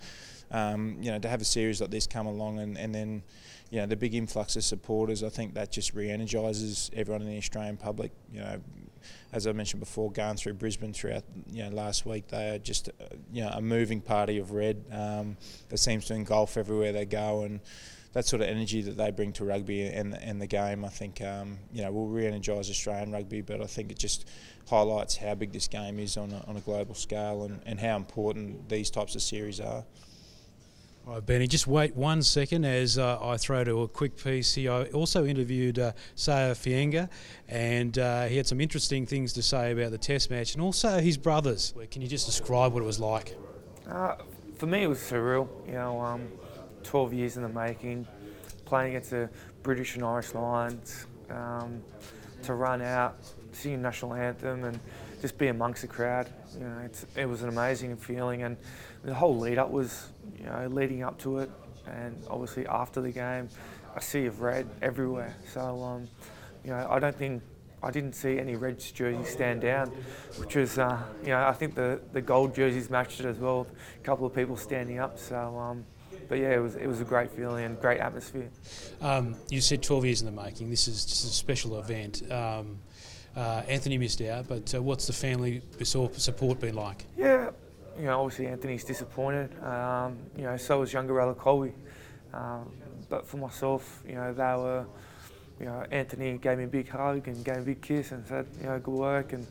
um, 0.51 0.99
you 1.01 1.11
know 1.11 1.19
to 1.19 1.29
have 1.29 1.41
a 1.41 1.47
series 1.47 1.81
like 1.81 1.91
this 1.91 2.07
come 2.07 2.27
along 2.27 2.59
and, 2.59 2.77
and 2.77 2.95
then 2.95 3.23
you 3.71 3.81
know 3.81 3.87
the 3.87 3.97
big 3.97 4.15
influx 4.15 4.55
of 4.57 4.65
supporters. 4.65 5.23
I 5.23 5.31
think 5.31 5.55
that 5.55 5.73
just 5.73 5.95
re-energises 5.95 6.91
everyone 6.95 7.23
in 7.23 7.29
the 7.29 7.39
Australian 7.39 7.79
public. 7.79 8.13
You 8.31 8.41
know, 8.41 8.61
as 9.33 9.47
I 9.47 9.53
mentioned 9.53 9.81
before, 9.81 10.11
going 10.11 10.37
through 10.37 10.55
Brisbane 10.55 10.93
throughout 10.93 11.25
you 11.51 11.63
know 11.65 11.71
last 11.71 12.07
week, 12.07 12.29
they 12.29 12.51
are 12.51 12.59
just 12.59 12.89
uh, 12.89 13.05
you 13.33 13.43
know 13.43 13.51
a 13.51 13.61
moving 13.61 14.01
party 14.01 14.39
of 14.39 14.53
red 14.53 14.85
um, 14.91 15.37
that 15.69 15.79
seems 15.79 16.07
to 16.07 16.15
engulf 16.15 16.57
everywhere 16.57 16.93
they 16.93 17.05
go, 17.05 17.43
and 17.43 17.61
that 18.15 18.27
sort 18.27 18.41
of 18.41 18.49
energy 18.49 18.81
that 18.83 18.97
they 18.97 19.11
bring 19.11 19.33
to 19.35 19.45
rugby 19.45 19.83
and 19.83 20.15
and 20.15 20.41
the 20.41 20.47
game, 20.47 20.85
I 20.85 20.89
think 20.89 21.21
um, 21.21 21.59
you 21.73 21.83
know 21.83 21.93
will 21.93 22.09
re-energise 22.09 22.71
Australian 22.71 23.13
rugby, 23.13 23.43
but 23.43 23.61
I 23.61 23.67
think 23.67 23.91
it 23.91 23.99
just 23.99 24.27
highlights 24.69 25.17
how 25.17 25.35
big 25.35 25.53
this 25.53 25.69
game 25.69 25.99
is 25.99 26.17
on 26.17 26.33
a, 26.33 26.45
on 26.49 26.57
a 26.57 26.61
global 26.61 26.95
scale 26.95 27.45
and, 27.45 27.61
and 27.67 27.81
how 27.81 27.97
important 27.97 28.69
these 28.69 28.91
types 28.91 29.15
of 29.15 29.23
series 29.23 29.61
are. 29.61 29.85
Right, 31.09 31.25
Benny, 31.25 31.47
just 31.47 31.67
wait 31.67 31.97
one 31.97 32.23
second 32.23 32.67
as 32.67 32.99
uh, 32.99 33.19
I 33.23 33.39
throw 33.39 33.65
to 33.65 33.81
a 33.81 33.89
quick 33.89 34.23
piece 34.23 34.57
here. 34.57 34.71
I 34.71 34.85
also 34.89 35.25
interviewed 35.25 35.79
uh, 35.79 35.93
Fainga'a, 36.15 37.09
and 37.49 37.99
uh, 37.99 38.27
he 38.27 38.37
had 38.37 38.47
some 38.47 38.61
interesting 38.61 39.07
things 39.07 39.33
to 39.33 39.43
say 39.43 39.73
about 39.73 39.91
the 39.91 39.97
Test 39.97 40.31
match 40.31 40.53
and 40.53 40.63
also 40.63 41.01
his 41.01 41.17
brothers. 41.17 41.73
Can 41.91 42.03
you 42.03 42.09
just 42.09 42.27
describe 42.27 42.75
what 42.75 42.83
it 42.83 42.87
was 42.87 43.01
like? 43.01 43.39
Uh, 43.89 44.17
for 44.57 44.67
me, 44.67 44.83
it 44.83 44.87
was 44.87 44.99
surreal. 44.99 45.49
You 45.67 45.73
know, 45.73 45.99
um, 45.99 46.29
12 46.83 47.15
years 47.15 47.37
in 47.39 47.43
the 47.43 47.49
making, 47.49 48.07
playing 48.67 48.91
against 48.91 49.09
the 49.09 49.31
British 49.63 49.95
and 49.95 50.05
Irish 50.05 50.35
Lions, 50.35 51.07
um, 51.31 51.83
to 52.43 52.53
run 52.53 52.83
out, 52.83 53.17
sing 53.53 53.81
national 53.81 54.13
anthem, 54.13 54.63
and 54.65 54.79
just 55.21 55.39
be 55.39 55.49
amongst 55.49 55.83
the 55.83 55.89
crowd. 55.89 56.29
You 56.55 56.61
know, 56.61 56.89
it 57.17 57.27
was 57.27 57.43
an 57.43 57.49
amazing 57.49 57.97
feeling, 57.97 58.43
and 58.43 58.57
the 59.03 59.15
whole 59.15 59.37
lead 59.37 59.59
up 59.59 59.71
was 59.71 60.09
you 60.39 60.47
know, 60.47 60.67
leading 60.71 61.03
up 61.03 61.19
to 61.21 61.39
it, 61.39 61.51
and 61.87 62.17
obviously 62.29 62.67
after 62.67 63.01
the 63.01 63.11
game, 63.11 63.49
a 63.97 64.01
sea 64.01 64.27
of 64.27 64.41
red 64.41 64.69
everywhere. 64.83 65.35
So, 65.53 65.83
um, 65.83 66.09
you 66.65 66.71
know, 66.71 66.87
I 66.91 66.99
don't 66.99 67.17
think 67.17 67.43
I 67.83 67.91
didn't 67.91 68.15
see 68.15 68.39
any 68.39 68.57
red 68.57 68.81
jerseys 68.81 69.29
stand 69.29 69.61
down, 69.61 69.89
which 70.37 70.57
was, 70.57 70.79
uh, 70.79 71.01
you 71.23 71.29
know, 71.29 71.47
I 71.47 71.53
think 71.53 71.75
the, 71.75 72.01
the 72.13 72.21
gold 72.21 72.55
jerseys 72.55 72.91
matched 72.91 73.21
it 73.21 73.27
as 73.27 73.39
well. 73.39 73.67
A 73.97 74.05
couple 74.05 74.27
of 74.27 74.35
people 74.35 74.57
standing 74.57 74.99
up. 74.99 75.19
So, 75.19 75.37
um, 75.57 75.85
but 76.29 76.39
yeah, 76.39 76.55
it 76.55 76.59
was 76.59 76.77
it 76.77 76.87
was 76.87 77.01
a 77.01 77.05
great 77.05 77.31
feeling 77.31 77.65
and 77.65 77.81
great 77.81 78.01
atmosphere. 78.01 78.51
Um, 79.01 79.37
you 79.49 79.61
said 79.61 79.83
12 79.83 80.05
years 80.05 80.21
in 80.21 80.27
the 80.27 80.43
making. 80.43 80.71
This 80.71 80.89
is 80.89 81.05
just 81.05 81.25
a 81.25 81.29
special 81.29 81.79
event. 81.79 82.31
Um, 82.31 82.79
uh, 83.39 83.63
Anthony 83.69 83.99
missed 83.99 84.21
out, 84.23 84.49
but 84.49 84.75
uh, 84.75 84.83
what's 84.83 85.07
the 85.07 85.13
family 85.13 85.63
support 85.85 86.59
been 86.59 86.75
like? 86.75 87.07
Yeah, 87.17 87.51
you 87.97 88.07
know, 88.07 88.21
obviously 88.21 88.49
Anthony's 88.49 88.83
disappointed. 88.85 89.51
Um, 89.63 90.19
you 90.37 90.43
know, 90.43 90.57
so 90.57 90.81
was 90.81 90.93
younger 90.93 91.21
Ella 91.21 91.35
Colby. 91.35 91.73
Um, 92.35 92.69
but 93.09 93.27
for 93.27 93.37
myself, 93.37 94.03
you 94.07 94.17
know, 94.17 94.33
they 94.35 94.43
were, 94.43 94.85
you 95.61 95.67
know, 95.67 95.85
Anthony 95.91 96.37
gave 96.39 96.59
me 96.59 96.65
a 96.65 96.69
big 96.69 96.89
hug 96.89 97.29
and 97.29 97.45
gave 97.45 97.57
me 97.57 97.63
a 97.63 97.65
big 97.65 97.81
kiss 97.81 98.11
and 98.11 98.27
said, 98.27 98.47
you 98.61 98.67
know, 98.67 98.79
good 98.81 98.95
work. 98.95 99.33
And, 99.33 99.47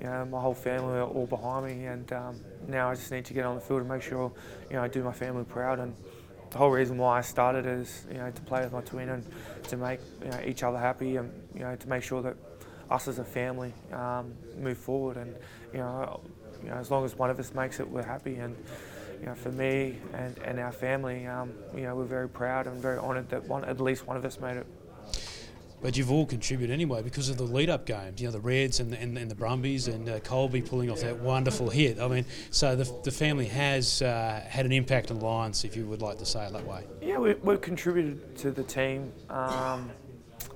you 0.00 0.06
know, 0.06 0.26
my 0.26 0.40
whole 0.40 0.54
family 0.54 0.98
are 0.98 1.08
all 1.08 1.26
behind 1.26 1.66
me. 1.66 1.86
And 1.86 2.12
um, 2.12 2.40
now 2.68 2.90
I 2.90 2.94
just 2.94 3.10
need 3.10 3.24
to 3.24 3.32
get 3.32 3.46
on 3.46 3.54
the 3.54 3.60
field 3.60 3.80
and 3.80 3.88
make 3.88 4.02
sure, 4.02 4.30
you 4.68 4.76
know, 4.76 4.82
I 4.82 4.88
do 4.88 5.02
my 5.02 5.12
family 5.12 5.44
proud. 5.44 5.80
And 5.80 5.94
the 6.50 6.58
whole 6.58 6.70
reason 6.70 6.98
why 6.98 7.18
I 7.18 7.22
started 7.22 7.64
is, 7.64 8.04
you 8.10 8.18
know, 8.18 8.30
to 8.30 8.42
play 8.42 8.60
with 8.60 8.72
my 8.72 8.82
twin 8.82 9.08
and 9.08 9.26
to 9.68 9.76
make 9.78 10.00
you 10.22 10.30
know, 10.30 10.40
each 10.44 10.62
other 10.62 10.78
happy 10.78 11.16
and, 11.16 11.32
you 11.54 11.60
know, 11.60 11.74
to 11.74 11.88
make 11.88 12.02
sure 12.02 12.20
that 12.22 12.36
us 12.90 13.08
as 13.08 13.18
a 13.18 13.24
family 13.24 13.72
um, 13.92 14.34
move 14.58 14.78
forward. 14.78 15.16
And, 15.16 15.34
you 15.72 15.78
know, 15.80 16.20
you 16.62 16.70
know, 16.70 16.76
as 16.76 16.90
long 16.90 17.04
as 17.04 17.16
one 17.16 17.30
of 17.30 17.38
us 17.38 17.54
makes 17.54 17.80
it, 17.80 17.88
we're 17.88 18.02
happy. 18.02 18.36
And 18.36 18.56
you 19.20 19.26
know, 19.26 19.34
for 19.34 19.52
me 19.52 19.96
and, 20.12 20.36
and 20.38 20.58
our 20.58 20.72
family, 20.72 21.26
um, 21.26 21.52
you 21.74 21.82
know, 21.82 21.94
we're 21.94 22.04
very 22.04 22.28
proud 22.28 22.66
and 22.66 22.80
very 22.80 22.98
honoured 22.98 23.28
that 23.30 23.44
one, 23.48 23.64
at 23.64 23.80
least 23.80 24.06
one 24.06 24.16
of 24.16 24.24
us 24.24 24.38
made 24.38 24.56
it. 24.56 24.66
But 25.80 25.98
you've 25.98 26.10
all 26.10 26.24
contributed 26.24 26.72
anyway 26.72 27.02
because 27.02 27.28
of 27.28 27.36
the 27.36 27.44
lead-up 27.44 27.84
games. 27.84 28.20
You 28.20 28.28
know, 28.28 28.32
the 28.32 28.40
Reds 28.40 28.80
and 28.80 28.90
the, 28.90 28.98
and, 28.98 29.18
and 29.18 29.30
the 29.30 29.34
Brumbies 29.34 29.88
and 29.88 30.08
uh, 30.08 30.18
Colby 30.20 30.62
pulling 30.62 30.90
off 30.90 31.00
that 31.00 31.18
wonderful 31.18 31.68
hit. 31.68 32.00
I 32.00 32.08
mean, 32.08 32.24
so 32.50 32.74
the, 32.74 32.90
the 33.02 33.10
family 33.10 33.46
has 33.46 34.00
uh, 34.00 34.42
had 34.48 34.64
an 34.64 34.72
impact 34.72 35.10
on 35.10 35.18
the 35.18 35.24
Lions, 35.26 35.62
if 35.62 35.76
you 35.76 35.84
would 35.86 36.00
like 36.00 36.16
to 36.18 36.26
say 36.26 36.46
it 36.46 36.52
that 36.54 36.66
way. 36.66 36.86
Yeah, 37.02 37.18
we, 37.18 37.34
we've 37.34 37.60
contributed 37.60 38.34
to 38.38 38.50
the 38.50 38.62
team 38.62 39.12
um, 39.28 39.90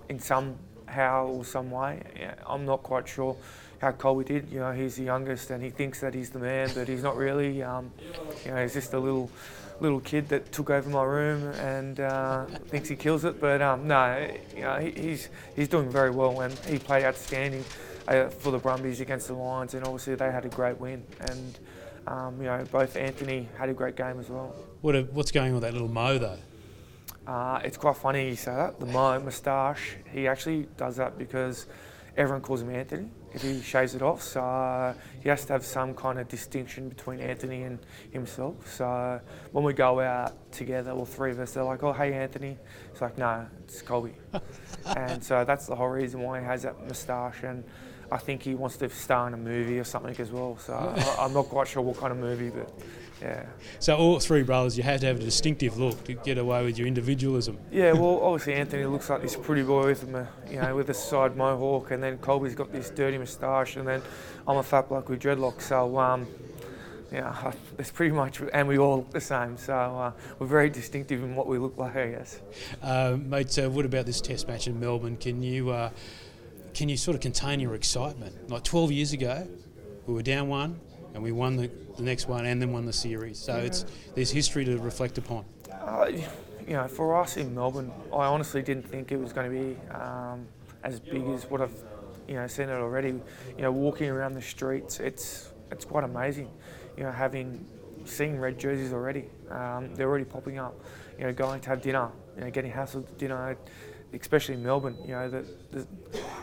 in 0.08 0.18
some 0.18 0.56
how 0.88 1.26
or 1.26 1.44
some 1.44 1.70
way. 1.70 2.02
I'm 2.46 2.64
not 2.64 2.82
quite 2.82 3.08
sure 3.08 3.36
how 3.80 3.92
Colby 3.92 4.24
did. 4.24 4.50
You 4.50 4.60
know, 4.60 4.72
he's 4.72 4.96
the 4.96 5.04
youngest 5.04 5.50
and 5.50 5.62
he 5.62 5.70
thinks 5.70 6.00
that 6.00 6.14
he's 6.14 6.30
the 6.30 6.38
man, 6.38 6.70
but 6.74 6.88
he's 6.88 7.02
not 7.02 7.16
really. 7.16 7.62
Um, 7.62 7.90
you 8.44 8.50
know, 8.50 8.62
he's 8.62 8.74
just 8.74 8.92
a 8.94 8.98
little 8.98 9.30
little 9.80 10.00
kid 10.00 10.28
that 10.28 10.50
took 10.50 10.70
over 10.70 10.90
my 10.90 11.04
room 11.04 11.52
and 11.60 12.00
uh, 12.00 12.44
thinks 12.66 12.88
he 12.88 12.96
kills 12.96 13.24
it. 13.24 13.40
But 13.40 13.62
um, 13.62 13.86
no, 13.86 14.28
you 14.54 14.62
know, 14.62 14.78
he, 14.78 14.90
he's 14.90 15.28
he's 15.54 15.68
doing 15.68 15.90
very 15.90 16.10
well 16.10 16.40
and 16.40 16.52
he 16.60 16.78
played 16.78 17.04
outstanding 17.04 17.64
uh, 18.08 18.28
for 18.28 18.50
the 18.50 18.58
Brumbies 18.58 19.00
against 19.00 19.28
the 19.28 19.34
Lions, 19.34 19.74
and 19.74 19.84
obviously 19.84 20.14
they 20.14 20.30
had 20.30 20.44
a 20.44 20.48
great 20.48 20.78
win. 20.80 21.04
And 21.20 21.58
um, 22.06 22.36
you 22.38 22.46
know, 22.46 22.64
both 22.72 22.96
Anthony 22.96 23.48
had 23.56 23.68
a 23.68 23.74
great 23.74 23.96
game 23.96 24.18
as 24.18 24.28
well. 24.28 24.54
What 24.80 24.96
a, 24.96 25.02
what's 25.02 25.30
going 25.30 25.48
on 25.48 25.54
with 25.54 25.62
that 25.62 25.72
little 25.72 25.88
Mo 25.88 26.18
though? 26.18 26.38
Uh, 27.28 27.60
it's 27.62 27.76
quite 27.76 27.94
funny 27.94 28.30
you 28.30 28.36
say 28.36 28.54
that. 28.54 28.80
The 28.80 28.86
Mo 28.86 29.20
moustache. 29.20 29.96
He 30.10 30.26
actually 30.26 30.66
does 30.78 30.96
that 30.96 31.18
because 31.18 31.66
everyone 32.16 32.40
calls 32.40 32.62
him 32.62 32.70
Anthony 32.70 33.10
if 33.34 33.42
he 33.42 33.60
shaves 33.60 33.94
it 33.94 34.00
off. 34.00 34.22
So 34.22 34.94
he 35.22 35.28
has 35.28 35.44
to 35.44 35.52
have 35.52 35.62
some 35.62 35.92
kind 35.92 36.18
of 36.18 36.26
distinction 36.28 36.88
between 36.88 37.20
Anthony 37.20 37.64
and 37.64 37.80
himself. 38.12 38.72
So 38.72 39.20
when 39.52 39.62
we 39.62 39.74
go 39.74 40.00
out 40.00 40.50
together, 40.52 40.92
all 40.92 41.04
three 41.04 41.30
of 41.30 41.38
us, 41.38 41.52
they're 41.52 41.64
like, 41.64 41.82
"Oh, 41.82 41.92
hey, 41.92 42.14
Anthony." 42.14 42.56
It's 42.90 43.02
like, 43.02 43.18
"No, 43.18 43.46
it's 43.64 43.82
Colby." 43.82 44.14
and 44.96 45.22
so 45.22 45.44
that's 45.44 45.66
the 45.66 45.76
whole 45.76 45.88
reason 45.88 46.22
why 46.22 46.40
he 46.40 46.46
has 46.46 46.62
that 46.62 46.82
moustache. 46.88 47.42
And 47.42 47.62
I 48.10 48.16
think 48.16 48.42
he 48.42 48.54
wants 48.54 48.78
to 48.78 48.88
star 48.88 49.28
in 49.28 49.34
a 49.34 49.36
movie 49.36 49.78
or 49.78 49.84
something 49.84 50.18
as 50.18 50.30
well. 50.30 50.56
So 50.56 50.72
I, 50.72 51.24
I'm 51.26 51.34
not 51.34 51.50
quite 51.50 51.68
sure 51.68 51.82
what 51.82 51.98
kind 51.98 52.10
of 52.10 52.18
movie, 52.18 52.48
but 52.48 52.72
yeah. 53.20 53.46
So 53.78 53.96
all 53.96 54.20
three 54.20 54.42
brothers, 54.42 54.76
you 54.76 54.82
had 54.82 55.00
to 55.00 55.06
have 55.06 55.16
a 55.16 55.22
distinctive 55.22 55.78
look 55.78 56.04
to 56.04 56.14
get 56.14 56.38
away 56.38 56.64
with 56.64 56.78
your 56.78 56.86
individualism. 56.86 57.58
Yeah, 57.70 57.92
well, 57.92 58.20
obviously 58.22 58.54
Anthony 58.54 58.84
looks 58.84 59.10
like 59.10 59.22
this 59.22 59.36
pretty 59.36 59.62
boy 59.62 59.86
with 59.86 60.04
a, 60.14 60.28
you 60.50 60.60
know, 60.60 60.76
with 60.76 60.90
a 60.90 60.94
side 60.94 61.36
mohawk, 61.36 61.90
and 61.90 62.02
then 62.02 62.18
Colby's 62.18 62.54
got 62.54 62.72
this 62.72 62.90
dirty 62.90 63.18
moustache, 63.18 63.76
and 63.76 63.86
then 63.86 64.02
I'm 64.46 64.58
a 64.58 64.62
fat 64.62 64.88
bloke 64.88 65.08
with 65.08 65.20
dreadlocks. 65.20 65.62
So 65.62 65.98
um, 65.98 66.26
yeah, 67.12 67.52
it's 67.78 67.90
pretty 67.90 68.14
much, 68.14 68.40
and 68.52 68.68
we 68.68 68.78
all 68.78 68.98
look 68.98 69.10
the 69.10 69.20
same. 69.20 69.56
So 69.56 69.74
uh, 69.74 70.12
we're 70.38 70.46
very 70.46 70.70
distinctive 70.70 71.22
in 71.22 71.34
what 71.34 71.46
we 71.46 71.58
look 71.58 71.76
like, 71.76 71.96
I 71.96 72.10
guess. 72.10 72.40
Uh, 72.82 73.16
mate, 73.20 73.58
uh, 73.58 73.68
what 73.70 73.84
about 73.84 74.06
this 74.06 74.20
Test 74.20 74.46
match 74.46 74.66
in 74.66 74.78
Melbourne? 74.78 75.16
Can 75.16 75.42
you 75.42 75.70
uh, 75.70 75.90
can 76.74 76.88
you 76.88 76.96
sort 76.96 77.14
of 77.14 77.20
contain 77.20 77.60
your 77.60 77.74
excitement? 77.74 78.50
Like 78.50 78.62
12 78.62 78.92
years 78.92 79.12
ago, 79.12 79.48
we 80.06 80.14
were 80.14 80.22
down 80.22 80.48
one 80.48 80.78
and 81.14 81.22
we 81.22 81.32
won 81.32 81.56
the, 81.56 81.70
the 81.96 82.02
next 82.02 82.28
one 82.28 82.46
and 82.46 82.60
then 82.60 82.72
won 82.72 82.84
the 82.84 82.92
series. 82.92 83.38
So 83.38 83.56
yeah. 83.56 83.62
it's 83.62 83.84
there's 84.14 84.30
history 84.30 84.64
to 84.64 84.78
reflect 84.78 85.18
upon. 85.18 85.44
Uh, 85.72 86.10
you 86.66 86.74
know, 86.74 86.86
for 86.86 87.20
us 87.20 87.36
in 87.36 87.54
Melbourne, 87.54 87.90
I 88.12 88.26
honestly 88.26 88.62
didn't 88.62 88.86
think 88.88 89.10
it 89.10 89.16
was 89.16 89.32
going 89.32 89.50
to 89.50 89.58
be 89.58 89.94
um, 89.94 90.46
as 90.84 91.00
big 91.00 91.26
as 91.28 91.48
what 91.50 91.62
I've 91.62 91.82
you 92.26 92.34
know 92.34 92.46
seen 92.46 92.68
it 92.68 92.74
already. 92.74 93.08
You 93.08 93.62
know, 93.62 93.72
walking 93.72 94.10
around 94.10 94.34
the 94.34 94.42
streets, 94.42 95.00
it's 95.00 95.52
it's 95.70 95.84
quite 95.84 96.04
amazing. 96.04 96.50
You 96.96 97.04
know, 97.04 97.12
having 97.12 97.66
seen 98.04 98.36
red 98.36 98.58
jerseys 98.58 98.92
already, 98.92 99.24
um, 99.50 99.94
they're 99.94 100.08
already 100.08 100.24
popping 100.24 100.58
up. 100.58 100.74
You 101.18 101.24
know, 101.24 101.32
going 101.32 101.60
to 101.60 101.68
have 101.70 101.82
dinner, 101.82 102.10
you 102.36 102.44
know, 102.44 102.50
getting 102.50 102.72
hassled 102.72 103.06
to 103.06 103.12
dinner 103.14 103.56
especially 104.12 104.54
in 104.54 104.62
Melbourne, 104.62 104.96
you 105.02 105.12
know, 105.12 105.28
the, 105.28 105.44
the, 105.70 105.86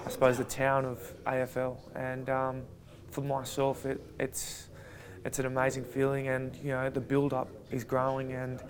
I 0.06 0.10
suppose 0.10 0.38
the 0.38 0.44
town 0.44 0.86
of 0.86 1.00
AFL. 1.26 1.78
And 1.96 2.30
um, 2.30 2.62
for 3.16 3.22
myself, 3.22 3.86
it, 3.86 4.02
it's 4.20 4.68
it's 5.24 5.40
an 5.40 5.46
amazing 5.46 5.86
feeling, 5.86 6.28
and 6.28 6.56
you 6.58 6.72
know, 6.72 6.90
the 6.90 7.00
build-up 7.00 7.48
is 7.72 7.84
growing, 7.84 8.34
and 8.34 8.62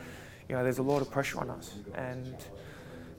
you 0.47 0.55
know, 0.55 0.63
there's 0.63 0.77
a 0.77 0.83
lot 0.83 1.01
of 1.01 1.09
pressure 1.09 1.39
on 1.39 1.49
us, 1.49 1.73
and 1.95 2.35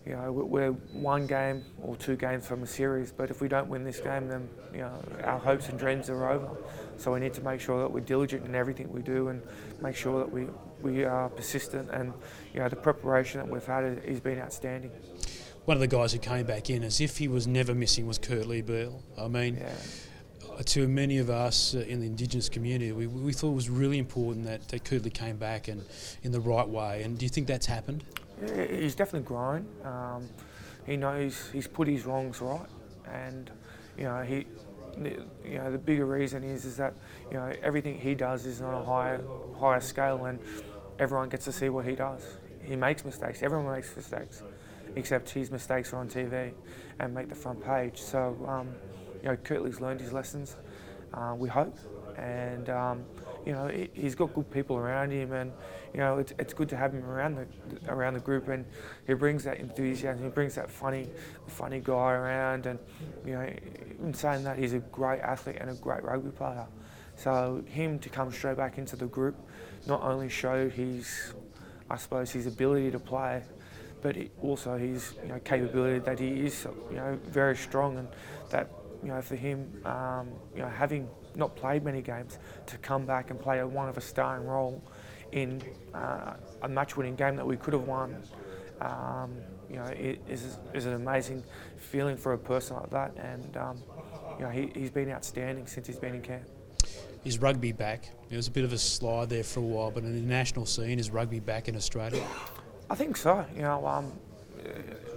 you 0.06 0.12
know, 0.12 0.30
we're 0.30 0.70
one 0.92 1.26
game 1.26 1.64
or 1.82 1.96
two 1.96 2.14
games 2.14 2.46
from 2.46 2.62
a 2.62 2.66
series, 2.66 3.10
but 3.10 3.28
if 3.28 3.40
we 3.40 3.48
don't 3.48 3.68
win 3.68 3.82
this 3.82 3.98
game, 3.98 4.28
then 4.28 4.48
you 4.72 4.78
know, 4.78 4.94
our 5.24 5.40
hopes 5.40 5.68
and 5.68 5.76
dreams 5.80 6.08
are 6.08 6.30
over. 6.30 6.48
So 6.96 7.12
we 7.12 7.18
need 7.18 7.34
to 7.34 7.42
make 7.42 7.60
sure 7.60 7.80
that 7.80 7.90
we're 7.90 8.00
diligent 8.14 8.46
in 8.46 8.54
everything 8.54 8.90
we 8.92 9.02
do, 9.02 9.28
and 9.28 9.42
make 9.82 9.96
sure 9.96 10.20
that 10.20 10.30
we 10.30 10.46
we 10.80 11.04
are 11.04 11.28
persistent, 11.28 11.90
and 11.90 12.12
you 12.54 12.60
know, 12.60 12.68
the 12.68 12.76
preparation 12.76 13.40
that 13.40 13.48
we've 13.48 13.66
had 13.66 13.82
has 14.04 14.20
been 14.20 14.38
outstanding 14.38 14.92
one 15.64 15.76
of 15.76 15.80
the 15.80 15.88
guys 15.88 16.12
who 16.12 16.18
came 16.20 16.46
back 16.46 16.70
in 16.70 16.84
as 16.84 17.00
if 17.00 17.18
he 17.18 17.26
was 17.26 17.48
never 17.48 17.74
missing 17.74 18.06
was 18.06 18.20
Kurtley 18.20 18.64
Beale. 18.64 19.02
I 19.18 19.26
mean, 19.26 19.56
yeah. 19.56 19.74
To 20.64 20.88
many 20.88 21.18
of 21.18 21.28
us 21.28 21.74
uh, 21.74 21.80
in 21.80 22.00
the 22.00 22.06
Indigenous 22.06 22.48
community, 22.48 22.90
we, 22.92 23.06
we 23.06 23.32
thought 23.32 23.50
it 23.50 23.54
was 23.54 23.68
really 23.68 23.98
important 23.98 24.46
that, 24.46 24.66
that 24.68 24.84
Kurtley 24.84 25.12
came 25.12 25.36
back 25.36 25.68
and 25.68 25.84
in 26.22 26.32
the 26.32 26.40
right 26.40 26.66
way. 26.66 27.02
And 27.02 27.18
do 27.18 27.26
you 27.26 27.28
think 27.28 27.46
that's 27.46 27.66
happened? 27.66 28.04
Yeah, 28.40 28.64
he's 28.66 28.94
definitely 28.94 29.26
grown. 29.26 29.66
Um, 29.84 30.28
he 30.86 30.96
knows 30.96 31.50
he's 31.52 31.66
put 31.66 31.88
his 31.88 32.06
wrongs 32.06 32.40
right, 32.40 32.68
and 33.12 33.50
you 33.98 34.04
know 34.04 34.22
he. 34.22 34.46
You 34.98 35.58
know 35.58 35.70
the 35.70 35.76
bigger 35.76 36.06
reason 36.06 36.42
is 36.42 36.64
is 36.64 36.78
that 36.78 36.94
you 37.30 37.36
know 37.36 37.52
everything 37.62 37.98
he 37.98 38.14
does 38.14 38.46
is 38.46 38.62
on 38.62 38.72
a 38.72 38.82
higher 38.82 39.22
higher 39.58 39.80
scale, 39.80 40.24
and 40.24 40.38
everyone 40.98 41.28
gets 41.28 41.44
to 41.44 41.52
see 41.52 41.68
what 41.68 41.84
he 41.84 41.94
does. 41.94 42.38
He 42.62 42.76
makes 42.76 43.04
mistakes. 43.04 43.42
Everyone 43.42 43.74
makes 43.74 43.94
mistakes 43.94 44.42
except 44.96 45.28
his 45.30 45.50
mistakes 45.50 45.92
are 45.92 45.98
on 45.98 46.08
TV 46.08 46.52
and 46.98 47.14
make 47.14 47.28
the 47.28 47.34
front 47.34 47.62
page. 47.62 48.00
So, 48.00 48.36
um, 48.48 48.74
you 49.22 49.28
know, 49.28 49.36
Kurtley's 49.36 49.80
learned 49.80 50.00
his 50.00 50.12
lessons, 50.12 50.56
uh, 51.14 51.34
we 51.36 51.48
hope, 51.48 51.76
and 52.16 52.68
um, 52.70 53.04
you 53.44 53.52
know, 53.52 53.68
he's 53.94 54.14
got 54.14 54.34
good 54.34 54.50
people 54.50 54.76
around 54.76 55.12
him, 55.12 55.32
and 55.32 55.52
you 55.92 56.00
know, 56.00 56.18
it's, 56.18 56.32
it's 56.38 56.52
good 56.52 56.68
to 56.68 56.76
have 56.76 56.92
him 56.92 57.04
around 57.04 57.36
the 57.36 57.46
around 57.92 58.14
the 58.14 58.20
group, 58.20 58.48
and 58.48 58.64
he 59.06 59.14
brings 59.14 59.44
that 59.44 59.58
enthusiasm, 59.58 60.24
he 60.24 60.30
brings 60.30 60.54
that 60.56 60.70
funny, 60.70 61.08
funny 61.46 61.80
guy 61.80 62.12
around, 62.12 62.66
and 62.66 62.78
you 63.24 63.32
know, 63.32 63.48
in 64.02 64.12
saying 64.12 64.44
that, 64.44 64.58
he's 64.58 64.72
a 64.72 64.78
great 64.78 65.20
athlete 65.20 65.56
and 65.60 65.70
a 65.70 65.74
great 65.74 66.02
rugby 66.02 66.30
player. 66.30 66.66
So 67.16 67.62
him 67.66 67.98
to 68.00 68.08
come 68.08 68.30
straight 68.30 68.58
back 68.58 68.78
into 68.78 68.96
the 68.96 69.06
group, 69.06 69.36
not 69.86 70.02
only 70.02 70.28
showed 70.28 70.72
his, 70.72 71.32
I 71.88 71.96
suppose, 71.96 72.30
his 72.30 72.46
ability 72.46 72.90
to 72.90 72.98
play, 72.98 73.42
but 74.02 74.16
also 74.42 74.76
his 74.76 75.14
you 75.22 75.30
know, 75.30 75.40
capability 75.40 75.98
that 76.00 76.18
he 76.18 76.46
is 76.46 76.66
you 76.90 76.96
know 76.96 77.18
very 77.26 77.56
strong 77.56 77.98
and 77.98 78.08
that 78.50 78.70
you 79.02 79.08
know 79.08 79.20
for 79.22 79.36
him 79.36 79.70
um, 79.84 80.28
you 80.54 80.62
know 80.62 80.68
having 80.68 81.08
not 81.34 81.54
played 81.56 81.84
many 81.84 82.02
games 82.02 82.38
to 82.66 82.78
come 82.78 83.04
back 83.04 83.30
and 83.30 83.40
play 83.40 83.58
a, 83.58 83.66
one 83.66 83.88
of 83.88 83.96
a 83.96 84.00
starring 84.00 84.46
role 84.46 84.82
in 85.32 85.62
uh, 85.94 86.34
a 86.62 86.68
match-winning 86.68 87.14
game 87.14 87.36
that 87.36 87.46
we 87.46 87.56
could 87.56 87.74
have 87.74 87.82
won. 87.82 88.16
Um, 88.80 89.36
you 89.68 89.76
know, 89.76 89.84
it 89.84 90.20
is, 90.28 90.58
is 90.72 90.86
an 90.86 90.94
amazing 90.94 91.42
feeling 91.76 92.16
for 92.16 92.34
a 92.34 92.38
person 92.38 92.76
like 92.76 92.90
that, 92.90 93.16
and 93.16 93.56
um, 93.56 93.82
you 94.38 94.44
know, 94.44 94.50
he, 94.50 94.70
he's 94.74 94.90
been 94.90 95.10
outstanding 95.10 95.66
since 95.66 95.86
he's 95.86 95.98
been 95.98 96.14
in 96.14 96.22
camp. 96.22 96.44
Is 97.24 97.40
rugby 97.40 97.72
back? 97.72 98.08
It 98.30 98.36
was 98.36 98.46
a 98.46 98.50
bit 98.50 98.64
of 98.64 98.72
a 98.72 98.78
slide 98.78 99.28
there 99.28 99.42
for 99.42 99.60
a 99.60 99.62
while, 99.62 99.90
but 99.90 100.04
in 100.04 100.14
the 100.14 100.20
national 100.20 100.66
scene, 100.66 100.98
is 100.98 101.10
rugby 101.10 101.40
back 101.40 101.68
in 101.68 101.74
Australia? 101.74 102.24
I 102.88 102.94
think 102.94 103.16
so. 103.16 103.44
You 103.54 103.62
know, 103.62 103.84
um, 103.86 104.12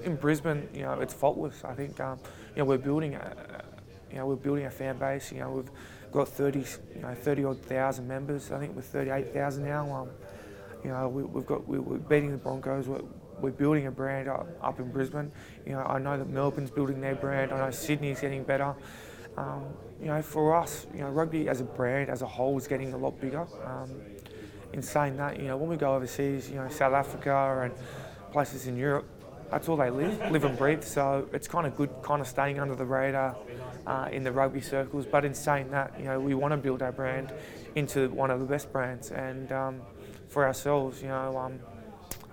in 0.04 0.16
Brisbane, 0.16 0.68
you 0.74 0.82
know, 0.82 1.00
it's 1.02 1.14
faultless. 1.14 1.64
I 1.64 1.74
think, 1.74 2.00
um, 2.00 2.20
you 2.56 2.60
know, 2.60 2.66
we're 2.66 2.78
building 2.78 3.14
a, 3.14 3.59
you 4.12 4.18
know, 4.18 4.26
we're 4.26 4.36
building 4.36 4.66
a 4.66 4.72
fan 4.72 4.98
base. 4.98 5.32
You 5.32 5.40
know, 5.40 5.52
we've 5.52 5.72
got 6.12 6.28
30, 6.28 6.60
you 6.96 7.02
know, 7.02 7.14
30 7.14 7.46
odd 7.46 7.62
thousand 7.64 8.08
members. 8.08 8.52
I 8.52 8.60
think 8.60 8.76
we're 8.76 8.82
38,000 8.82 9.64
now. 9.64 9.94
Um, 9.94 10.10
you 10.84 10.92
know, 10.92 11.08
we, 11.10 11.24
have 11.24 11.46
got 11.46 11.68
we, 11.68 11.78
are 11.78 12.00
beating 12.00 12.32
the 12.32 12.38
Broncos. 12.38 12.88
We're, 12.88 13.02
we're 13.40 13.52
building 13.52 13.88
a 13.88 13.92
brand 13.92 14.28
up, 14.28 14.48
up 14.62 14.80
in 14.80 14.92
Brisbane. 14.92 15.32
You 15.66 15.74
know, 15.74 15.82
I 15.82 16.00
know 16.00 16.18
that 16.18 16.30
Melbourne's 16.30 16.72
building 16.72 17.02
their 17.02 17.16
brand. 17.16 17.52
I 17.52 17.66
know 17.66 17.72
Sydney's 17.72 18.20
getting 18.20 18.44
better. 18.44 18.76
Um, 19.38 19.66
you 20.02 20.08
know, 20.08 20.22
for 20.22 20.56
us, 20.56 20.88
you 20.94 21.00
know, 21.00 21.10
rugby 21.10 21.48
as 21.48 21.62
a 21.62 21.64
brand 21.64 22.10
as 22.10 22.22
a 22.22 22.26
whole 22.26 22.58
is 22.58 22.68
getting 22.68 22.94
a 22.94 22.98
lot 22.98 23.20
bigger. 23.20 23.48
Um, 23.66 24.02
in 24.74 24.82
saying 24.82 25.18
that, 25.18 25.40
you 25.40 25.48
know, 25.48 25.58
when 25.58 25.70
we 25.70 25.78
go 25.78 25.96
overseas, 25.96 26.50
you 26.50 26.56
know, 26.56 26.70
South 26.70 26.94
Africa 26.94 27.62
and 27.64 27.74
places 28.32 28.68
in 28.68 28.78
Europe, 28.78 29.08
that's 29.50 29.68
all 29.68 29.78
they 29.78 29.90
live, 29.90 30.32
live 30.32 30.44
and 30.46 30.58
breathe. 30.58 30.84
So 30.84 31.28
it's 31.34 31.48
kind 31.48 31.66
of 31.66 31.76
good, 31.76 31.90
kind 32.04 32.22
of 32.22 32.28
staying 32.28 32.60
under 32.60 32.76
the 32.76 32.86
radar 32.86 33.36
uh, 33.88 34.10
in 34.12 34.24
the 34.24 34.32
rugby 34.32 34.62
circles. 34.62 35.06
But 35.06 35.26
in 35.26 35.34
saying 35.34 35.72
that, 35.72 35.94
you 35.98 36.06
know, 36.06 36.20
we 36.20 36.34
want 36.36 36.52
to 36.52 36.58
build 36.58 36.82
our 36.82 36.92
brand 36.92 37.34
into 37.76 38.10
one 38.10 38.32
of 38.32 38.40
the 38.40 38.46
best 38.46 38.72
brands, 38.72 39.12
and 39.12 39.52
um, 39.52 39.82
for 40.28 40.46
ourselves, 40.46 41.02
you 41.02 41.08
know, 41.08 41.38
um, 41.38 41.60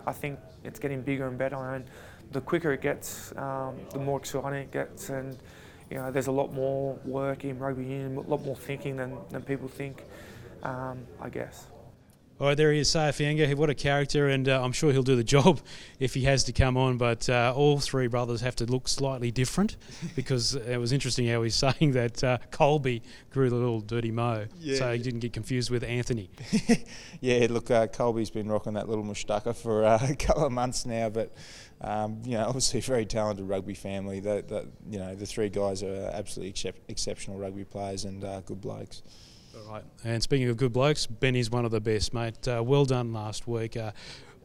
I 0.07 0.13
think 0.13 0.39
it's 0.65 0.79
getting 0.79 1.03
bigger 1.03 1.27
and 1.27 1.39
better. 1.39 1.57
And 1.57 1.85
the 2.33 2.41
quicker 2.41 2.73
it 2.73 2.83
gets, 2.83 3.37
um, 3.37 3.77
the 3.93 3.99
more 3.99 4.19
exciting 4.19 4.61
it 4.61 4.73
gets, 4.73 5.11
and 5.11 5.37
you 5.91 5.99
know, 5.99 6.11
there's 6.11 6.27
a 6.27 6.33
lot 6.33 6.53
more 6.53 6.99
work 7.05 7.45
in 7.45 7.59
rugby 7.59 7.85
union, 7.85 8.17
a 8.17 8.21
lot 8.21 8.45
more 8.45 8.57
thinking 8.57 8.97
than, 8.97 9.17
than 9.31 9.43
people 9.43 9.69
think, 9.69 10.03
um, 10.63 11.07
I 11.21 11.29
guess. 11.29 11.67
All 12.39 12.49
right, 12.49 12.55
there 12.55 12.71
he 12.71 12.81
is, 12.81 12.91
Saia 12.91 13.13
Fainga'a. 13.13 13.55
What 13.55 13.71
a 13.71 13.75
character, 13.75 14.29
and 14.29 14.47
uh, 14.47 14.63
I'm 14.63 14.73
sure 14.73 14.93
he'll 14.93 15.03
do 15.03 15.17
the 15.17 15.25
job 15.37 15.59
if 15.99 16.13
he 16.13 16.25
has 16.25 16.45
to 16.45 16.53
come 16.53 16.77
on. 16.77 16.99
But 16.99 17.31
uh, 17.31 17.55
all 17.57 17.79
three 17.79 18.09
brothers 18.09 18.43
have 18.43 18.55
to 18.57 18.67
look 18.67 18.89
slightly 18.89 19.31
different 19.31 19.79
because 20.17 20.55
it 20.55 20.77
was 20.77 20.93
interesting 20.93 21.27
how 21.29 21.43
he's 21.43 21.55
saying 21.79 21.93
that 21.93 22.23
uh, 22.23 22.37
Colby 22.51 23.03
grew 23.31 23.49
the 23.49 23.57
little 23.57 23.81
dirty 23.81 24.11
mo, 24.11 24.45
yeah. 24.61 24.77
so 24.77 24.93
he 24.93 24.99
didn't 24.99 25.21
get 25.21 25.33
confused 25.33 25.71
with 25.71 25.83
Anthony. 25.83 26.29
yeah, 27.23 27.47
look, 27.49 27.71
uh, 27.71 27.87
Colby's 27.87 28.29
been 28.29 28.51
rocking 28.51 28.75
that 28.75 28.87
little 28.87 29.05
moustache 29.05 29.57
for 29.57 29.87
uh, 29.87 29.99
a 30.07 30.15
couple 30.15 30.45
of 30.45 30.53
months 30.53 30.85
now, 30.85 31.09
but 31.09 31.33
um, 31.81 32.21
you 32.27 32.33
know, 32.33 32.45
obviously 32.45 32.81
a 32.81 32.83
very 32.83 33.07
talented 33.07 33.49
rugby 33.49 33.75
family. 33.75 34.21
That, 34.21 34.49
that 34.49 34.67
you 34.91 34.99
know, 34.99 35.15
the 35.15 35.25
three 35.27 35.49
guys 35.49 35.83
are 35.83 36.11
absolutely 36.13 36.51
excep- 36.51 36.81
exceptional 36.89 37.39
rugby 37.39 37.65
players 37.65 38.05
and 38.05 38.23
uh, 38.23 38.43
good 38.43 38.61
blokes. 38.61 39.03
All 39.57 39.73
right. 39.73 39.85
And 40.05 40.23
speaking 40.23 40.49
of 40.49 40.57
good 40.57 40.73
blokes, 40.73 41.07
Benny's 41.07 41.51
one 41.51 41.65
of 41.65 41.71
the 41.71 41.81
best, 41.81 42.13
mate. 42.13 42.47
Uh, 42.47 42.63
well 42.65 42.85
done 42.85 43.13
last 43.13 43.49
week. 43.49 43.77
Uh, 43.77 43.93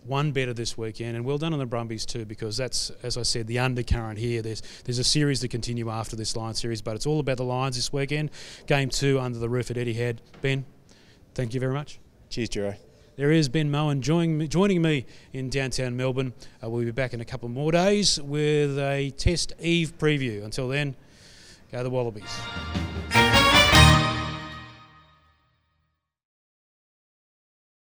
one 0.04 0.32
better 0.32 0.54
this 0.54 0.78
weekend, 0.78 1.16
and 1.16 1.26
well 1.26 1.38
done 1.38 1.54
on 1.54 1.60
the 1.60 1.66
Brumbies 1.66 2.06
too, 2.06 2.26
because 2.26 2.58
that's, 2.58 2.90
as 3.04 3.18
I 3.18 3.24
said, 3.24 3.46
the 3.48 3.60
undercurrent 3.60 4.18
here. 4.18 4.42
There's 4.42 4.62
there's 4.86 4.98
a 4.98 5.04
series 5.04 5.42
to 5.42 5.48
continue 5.48 5.90
after 5.90 6.16
this 6.16 6.36
Lions 6.36 6.60
series, 6.60 6.82
but 6.82 6.96
it's 6.96 7.06
all 7.06 7.20
about 7.20 7.38
the 7.38 7.44
Lions 7.44 7.76
this 7.76 7.94
weekend. 7.94 8.32
Game 8.66 8.90
two 8.90 9.20
under 9.20 9.38
the 9.38 9.50
roof 9.50 9.70
at 9.70 9.78
Etihad. 9.78 10.18
Ben, 10.42 10.66
thank 11.36 11.54
you 11.54 11.60
very 11.60 11.74
much. 11.74 12.00
Cheers, 12.30 12.50
Jero. 12.50 12.76
There 13.18 13.32
is 13.32 13.50
Ben 13.50 13.70
Mowen 13.70 14.00
joining 14.00 14.38
me, 14.38 14.48
joining 14.48 14.82
me 14.82 15.06
in 15.34 15.50
downtown 15.50 15.96
Melbourne. 15.98 16.34
Uh, 16.64 16.70
we'll 16.70 16.86
be 16.86 16.92
back 16.92 17.14
in 17.14 17.22
a 17.22 17.26
couple 17.26 17.50
more 17.50 17.72
days 17.72 18.20
with 18.20 18.80
a 18.80 19.12
Test 19.12 19.54
Eve 19.60 19.96
preview. 20.00 20.44
Until 20.44 20.68
then, 20.70 20.96
go 21.72 21.84
the 21.84 21.90
Wallabies. 21.90 22.40